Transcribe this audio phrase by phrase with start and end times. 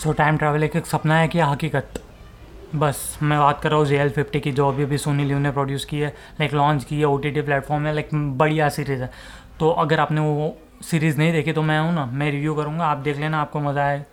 [0.00, 2.00] सो time travel एक सपना है कि हकीकत।
[2.74, 5.38] बस, मैं बात कर रहा हूँ जे एल फिफ्टी की, जो अभी अभी सोनी लियो
[5.38, 6.08] ने प्रोड्यूस की है
[6.40, 9.10] लाइक लॉन्च की है ओ टी टी प्लेटफॉर्म है लाइक बढ़िया सीरीज़ है।
[9.60, 12.98] तो अगर आपने वो सीरीज़ नहीं देखी तो मैं हूँ ना, मैं रिव्यू करूँगा, आप
[12.98, 14.04] देख लेना, आपको मज़ा आए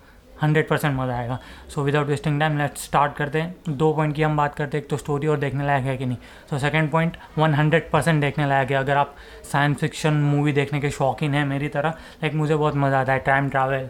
[0.42, 1.40] हंड्रेड परसेंट मज़ा आएगा।
[1.70, 4.84] So without wasting time let's start करते हैं। दो पॉइंट की हम बात करते हैं,
[4.84, 6.18] एक तो स्टोरी और देखने लायक है कि नहीं।
[6.50, 9.16] So second point one hundred percent देखने लायक है। अगर आप
[9.52, 13.20] साइंस फिक्शन मूवी देखने के शौकीन हैं मेरी तरह लाइक मुझे बहुत मज़ा आता है
[13.22, 13.90] टाइम ट्रैवल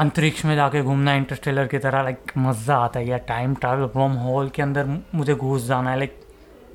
[0.00, 4.12] अंतरिक्ष में जाके घूमना इंटरस्टेलर की तरह लाइक मज़ा आता है या टाइम ट्रैवल फ्रॉम
[4.18, 6.20] हॉल के अंदर मुझे घुस जाना है लाइक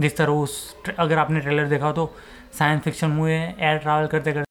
[0.01, 2.05] जिस तरह उस अगर आपने ट्रेलर देखा हो तो
[2.57, 4.43] साइंस फिक्शन मूवी है एयर ट्रैवल करते करते।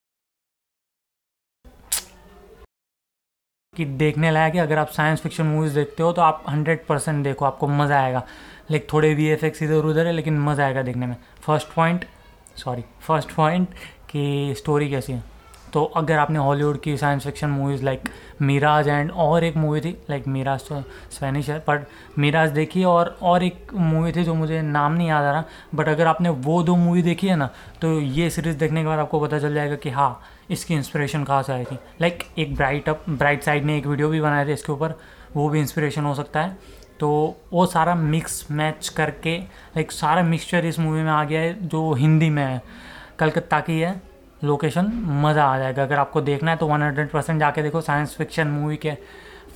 [3.74, 7.22] कि देखने लायक है, अगर आप साइंस फिक्शन मूवीज़ देखते हो तो आप हंड्रेड परसेंट
[7.25, 8.22] देखो, आपको मज़ा आएगा।
[8.70, 11.16] लाइक थोड़े वी एफ़ एक्स इधर उधर है, लेकिन मज़ा आएगा देखने में।
[11.47, 12.05] First point
[12.56, 13.75] sorry first point
[14.11, 15.22] कि स्टोरी कैसी है?
[15.74, 18.09] तो अगर आपने हॉलीवुड की science fiction movies like
[18.42, 21.87] Mirage and और एक मूवी थी लाइक मीराज तो स्पेनिश है बट
[22.19, 25.89] मीराज देखी और और एक मूवी थी जो मुझे नाम नहीं याद आ रहा बट
[25.89, 29.20] अगर आपने वो दो मूवी देखी है ना तो ये सीरीज़ देखने के बाद आपको
[29.20, 32.89] पता चल जाएगा कि हाँ इसकी इंस्पिरेशन कहाँ से आई थी। लाइक like, एक ब्राइट
[32.89, 34.95] अप ब्राइट साइड ने एक वीडियो भी बनाया था इसके ऊपर
[35.36, 36.56] वो भी इंस्पिरेशन हो सकता है।
[37.00, 41.69] तो वो सारा मिक्स मैच करके लाइक सारा मिक्सचर इस मूवी में आ गया है
[41.69, 42.62] जो हिंदी में है
[43.19, 44.00] कलकत्ता की है।
[44.45, 44.92] लोकेशन
[45.23, 48.48] मज़ा आ जाएगा। अगर आपको देखना है तो वन हंड्रेड परसेंट जाके देखो साइंस फिक्शन
[48.48, 48.95] मूवी के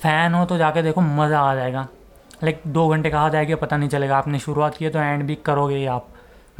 [0.01, 1.87] फ़ैन हो तो जाके देखो, मज़ा आ जाएगा।
[2.43, 5.35] लाइक दो घंटे कहा जाएगा पता नहीं चलेगा। आपने शुरुआत की है तो एंड भी
[5.45, 6.07] करोगे ही आप,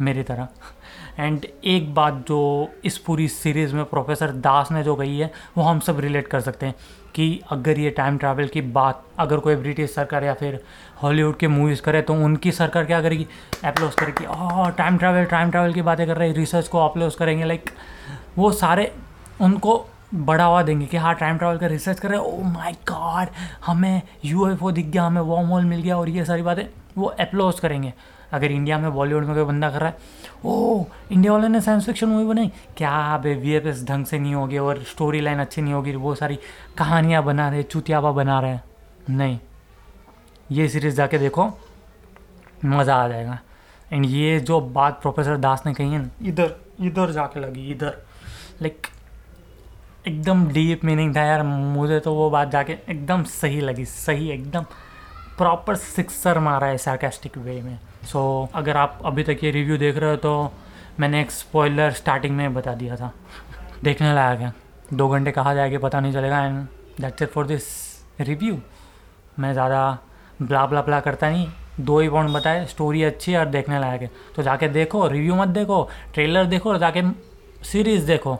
[0.00, 0.48] मेरी तरह।
[1.18, 5.64] एंड एक बात जो इस पूरी सीरीज़ में प्रोफेसर दास ने जो कही है, वो
[5.64, 6.74] हम सब रिलेट कर सकते हैं
[7.14, 10.60] कि अगर ये टाइम ट्रैवल की बात, अगर कोई ब्रिटिश सरकार या फिर
[11.02, 13.26] हॉलीवुड के मूवीज़ करे तो उनकी सरकार क्या करेगी?
[13.64, 17.44] अप्लोज करेगी ओह टाइम ट्रैवल टाइम ट्रैवल की बातें कर रहे रिसर्च को अपलोज करेंगे।
[17.44, 17.70] लाइक
[18.38, 18.92] वो सारे
[19.40, 23.28] उनको बढ़ावा देंगे कि हाँ टाइम ट्रैवल का रिसर्च कर रहे ओ माय गॉड
[23.66, 26.64] हमें यूएफओ दिख गया, हमें वॉम होल मिल गया और ये सारी बातें
[26.96, 27.92] वो अप्लोज करेंगे।
[28.32, 29.96] अगर इंडिया में बॉलीवुड में कोई बंदा कर रहा है
[30.44, 32.50] ओ इंडिया वाले ने साइंस फिक्शन मूवी बनाई?
[32.76, 35.94] क्या बे वी एफ़ एस ढंग से नहीं होगी और स्टोरी लाइन अच्छी नहीं होगी,
[35.94, 36.38] वो सारी
[36.78, 38.62] कहानियाँ बना रहे चुतियाबा बना रहे हैं।
[39.10, 39.38] नहीं,
[40.50, 41.50] ये सीरीज़ जाके देखो,
[42.64, 43.38] मज़ा आ जाएगा।
[43.92, 48.02] एंड ये जो बात प्रोफेसर दास ने कही है ना, इधर इधर जाके लगी, इधर।
[48.62, 48.86] लाइक
[50.06, 54.64] एकदम डीप मीनिंग था यार मुझे तो वो बात जाके एकदम सही लगी सही एकदम
[55.38, 59.76] प्रॉपर सिक्सर मारा है सार्केस्टिक वे में। सो so, अगर आप अभी तक ये रिव्यू
[59.78, 60.52] देख रहे हो तो
[61.00, 63.12] मैंने एक स्पॉइलर स्टार्टिंग में बता दिया था।
[63.84, 64.52] देखने लायक है।
[64.94, 66.66] दो घंटे कहा जाएगा पता नहीं चलेगा and
[67.00, 67.64] that's it for this
[68.20, 68.58] review
[69.38, 69.98] मैं ज़्यादा
[70.42, 71.48] ब्ला ब्ला ब्ला करता नहीं
[71.80, 75.34] दो ही पॉइंट बताए स्टोरी अच्छी है और देखने लायक है। तो जाके देखो रिव्यू
[75.34, 77.02] मत देखो ट्रेलर देखो और जाके
[77.62, 78.38] सीरीज़ देखो।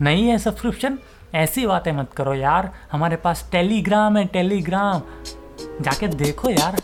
[0.00, 0.98] नहीं है सब्सक्रिप्शन
[1.34, 5.02] ऐसी बातें मत करो यार। हमारे पास टेलीग्राम है टेलीग्राम
[5.82, 6.80] जाके देखो यार।